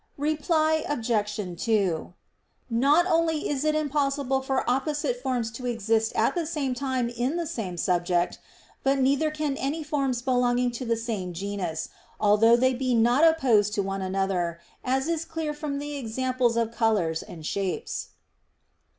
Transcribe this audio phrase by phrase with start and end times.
[0.17, 1.35] Reply Obj.
[1.63, 2.13] 2:
[2.71, 7.37] Not only is it impossible for opposite forms to exist at the same time in
[7.37, 8.39] the same subject,
[8.81, 13.75] but neither can any forms belonging to the same genus, although they be not opposed
[13.75, 18.07] to one another, as is clear from the examples of colors and shapes.